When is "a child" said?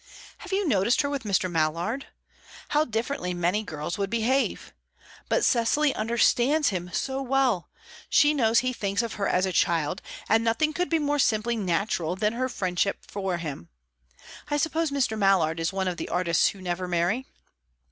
9.45-10.01